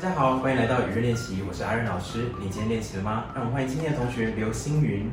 [0.00, 2.26] 大家好，欢迎来到语日练习，我是阿任老师。
[2.38, 3.24] 你今天练习了吗？
[3.34, 5.10] 让我们欢迎今天的同学刘星云。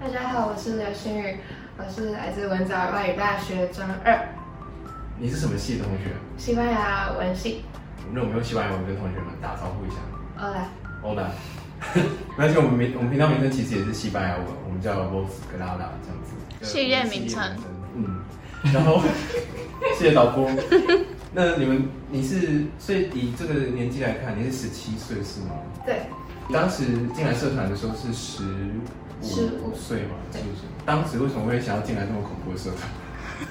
[0.00, 1.38] 大家好，我是刘星云，
[1.78, 4.26] 我是来自文藻外语大学专二，
[5.20, 6.10] 你是什么系的同学？
[6.36, 7.64] 西班牙文系。
[8.12, 9.98] 那我们用西班牙文跟同学们打招呼一下。
[10.34, 10.66] 好来，
[11.04, 11.30] 欧啦，
[12.36, 16.34] 而且我们名我们频道名称其实也是西班牙文，我们叫 Vos Grada 这样子。
[16.60, 17.40] 系列名称
[17.94, 18.18] 嗯，
[18.72, 19.00] 然后
[19.96, 20.50] 谢谢导播。
[21.34, 25.56] 那你们你是所以以这个年纪来看，你是十七岁是吗？
[25.84, 25.96] 对，
[26.52, 30.62] 当时进来社团的时候是十五15岁嘛，是对不是？
[30.86, 32.88] 当时为什么会想要进来这么恐怖的社团？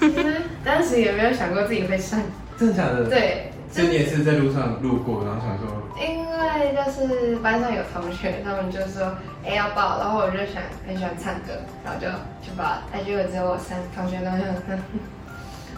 [0.10, 2.18] 因为当时也没有想过自己会上，
[2.56, 3.04] 真的假的？。
[3.10, 5.68] 对，所以你也是在路上路过，然后想说，
[6.00, 11.52] 因为就是班上有同学，他们就说哎要报，然后我就想很喜欢唱歌，
[11.84, 12.06] 然后就
[12.40, 14.78] 去报了，哎结果只有我三同学都很，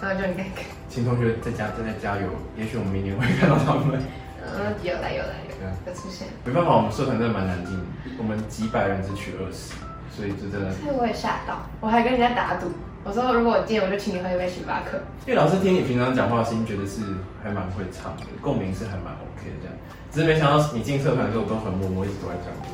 [0.00, 4.00] 然后就很尴尬，请同学在家正在加油，也许我们明年会看到他们。
[4.00, 5.42] 嗯有来有来
[5.84, 7.76] 有出现，没办法，我们社团真的蛮难进，
[8.16, 9.74] 我们几百人只取二十，
[10.14, 10.70] 所以这真的。
[10.70, 12.70] 所以我也吓到，我还跟人家打赌，
[13.02, 15.02] 我说如果我进我就请你喝一杯星巴克。
[15.26, 17.02] 因为老师听你平常讲话的声音，觉得是
[17.42, 19.74] 还蛮会唱的，共鸣是还蛮 OK 的这样。
[20.12, 22.70] 只是没想到你进社团的时候，我都很默默一直都在讲话，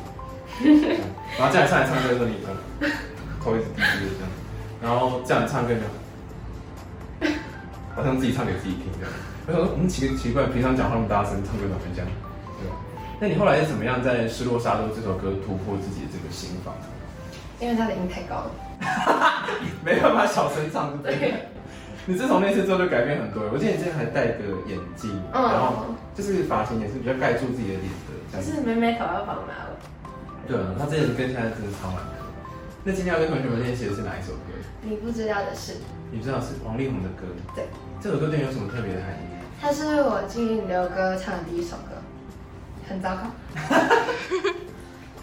[1.41, 2.35] 然后这样唱来唱去的时候，你
[2.85, 2.91] 嗯
[3.41, 4.29] 头一直低低的这样，
[4.83, 5.81] 然后这样唱歌就
[7.95, 9.11] 好像自己唱给自己听这样。
[9.47, 12.07] 我想说，嗯，奇奇怪，平常讲话那么大声，唱歌怎么会这样？
[12.59, 12.75] 对吧？
[13.19, 16.73] 那你后来是怎么样在《失落沙洲》这首歌突破自己的这个心房？
[17.59, 18.51] 因为他的音太高了。
[19.83, 21.33] 没办法小声唱，对不对？
[22.05, 23.43] 你自从那次之后就改变很多。
[23.53, 28.51] 我记得你之前还戴个眼镜，嗯然后就是发型也是比较盖住自己的脸的这样子。
[28.51, 29.75] 就是妹妹头要绑马尾。
[30.47, 32.22] 对啊，他之前跟现在真的差蛮多。
[32.85, 34.51] 那今天要跟同学们练习的是哪一首歌？
[34.81, 35.79] 你不知道的是，
[36.11, 37.23] 你知道是王力宏的歌。
[37.55, 37.63] 对，
[38.01, 39.23] 这首歌对你有什么特别的含义？
[39.61, 41.95] 它是我进刘哥唱的第一首歌，
[42.89, 43.31] 很糟糕。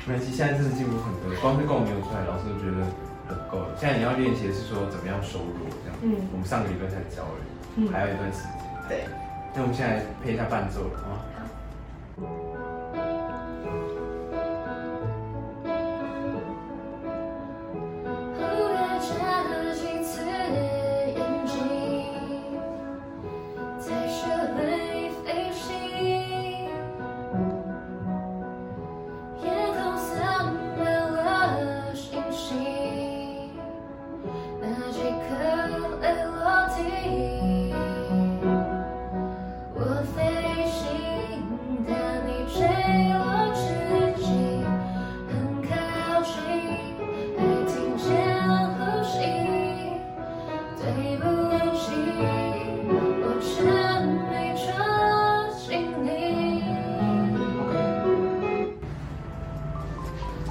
[0.08, 2.80] 没关系，现在真的进步很多，光是共鸣有出来，老师都觉得
[3.28, 3.76] 很够了。
[3.76, 5.98] 现在你要练习的是说怎么样收入这样。
[6.00, 8.64] 嗯我们上个礼拜才教而已，嗯还有一段时间。
[8.88, 9.04] 对，
[9.52, 11.20] 那我们现在配一下伴奏了啊。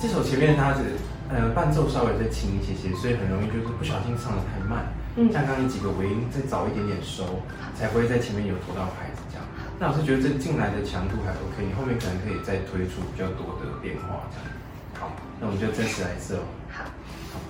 [0.01, 0.95] 这首前面它是
[1.27, 4.87] 呃伴奏稍微再轻一些些，所以很容易就是不小心唱的太慢。
[5.17, 7.43] 嗯像刚刚你几个尾音再早一点点收，
[7.75, 9.43] 才不会在前面有拖到拍子这样。
[9.77, 14.47] 那老师觉得这进来的强度还 OK，你后面可能可以再推出比较多的变化这样。
[14.95, 15.11] 好，
[15.41, 16.47] 那我们就正式来一次哦。
[16.71, 16.85] 好。
[17.35, 17.48] 蝴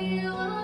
[0.00, 0.59] you are.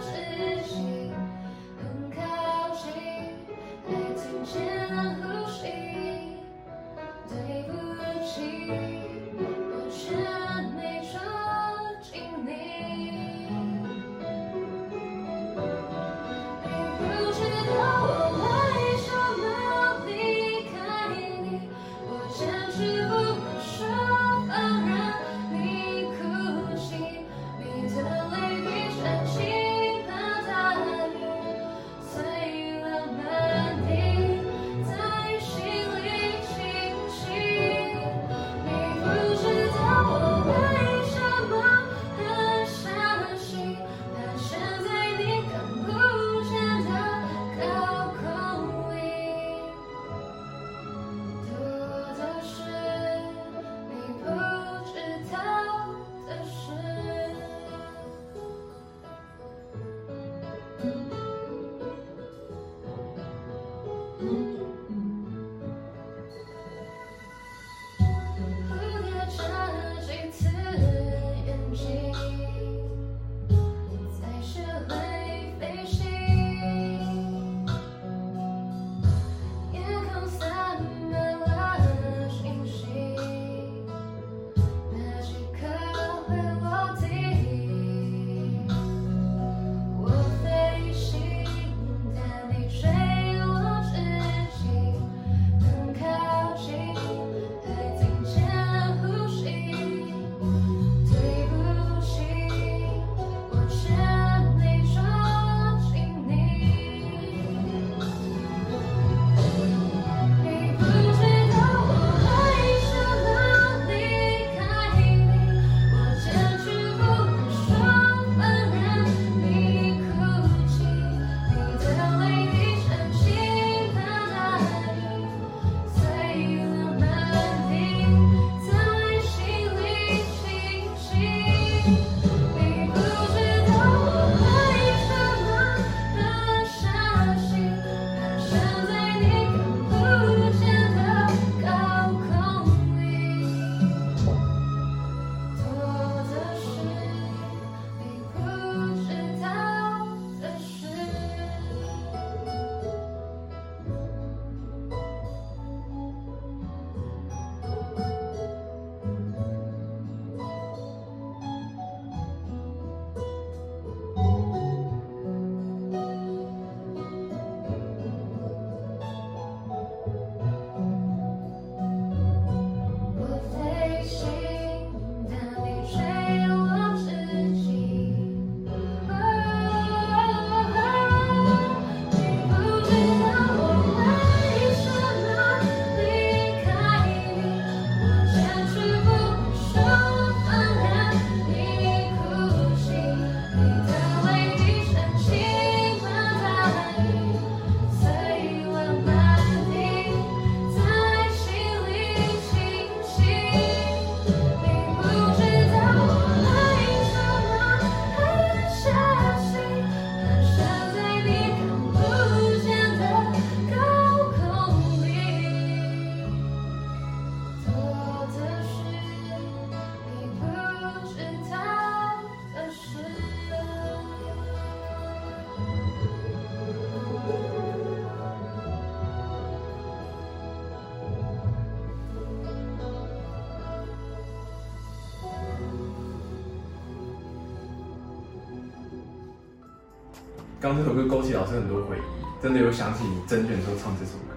[240.66, 244.34] 刚这首歌勾起老师很多回忆，真的有想起你甄选时候唱这首歌，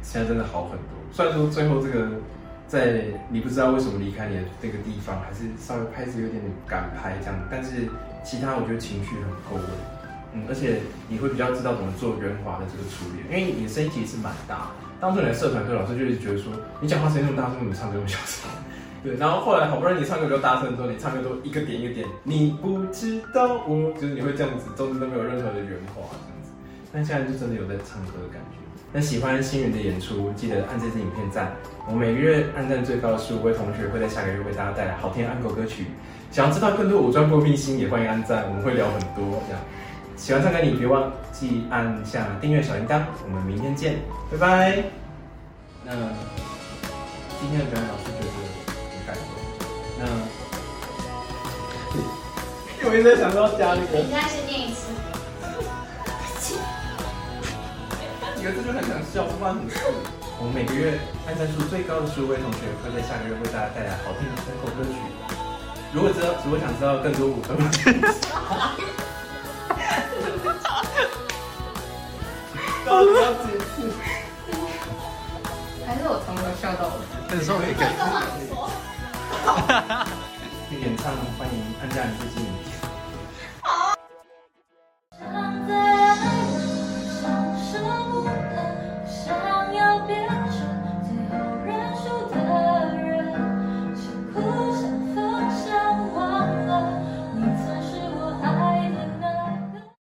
[0.00, 0.96] 现在真的好很多。
[1.12, 2.08] 虽然说最后这个
[2.66, 7.86] 在你不知道为什么离开你的这个地方，还是稍微拍子有点赶拍这样，但是
[8.24, 9.68] 其他我觉得情绪很够位，
[10.32, 14.70] 嗯，而且你会比较知道怎么做圆滑的这个处理，因为你的声音其实是蛮大。
[14.98, 16.50] 当初你来社团课，老师就是觉得说
[16.80, 18.48] 你讲话声音那么大声，你唱歌那么小声。
[19.08, 26.50] 对，然后后来好不容易你唱歌比较大声之后，你唱歌都一个点一个点，你不知道我，就是你会这样子，中间都没有任何的圆滑这样子。
[26.92, 28.58] 但现在就真的有在唱歌的感觉。
[28.92, 31.56] 那喜欢星云的演出，记得按这支影片赞。
[31.86, 35.86] 我每个月按赞最高的十五位同学会在下个月为大家带来好听的安狗歌曲。
[36.30, 39.62] 想要知道更多武装过秘辛，也欢迎按赞，我们会聊很多这样。
[40.16, 43.94] 喜欢唱歌你别忘记按下订阅小铃铛，我们明天见，
[44.30, 44.84] 拜拜。
[45.82, 45.92] 那
[47.40, 48.27] 今天的表演老师
[52.88, 54.88] 我一直在想到家里，你再先念一次。
[58.34, 59.76] 几个字就很想笑，不然很酷。
[60.40, 64.96] 我们每个月按赞数最高的十五位同学会在下个月为大家带来好听的单口歌曲。
[65.92, 67.60] 如果知道，如果想知道更多五分，
[72.86, 73.92] 到底要几次？
[75.84, 77.04] 还是我从头笑到尾。
[77.28, 77.92] 那时候也可以。
[80.70, 81.04] 演唱
[81.38, 82.57] 欢迎按赞这支影片。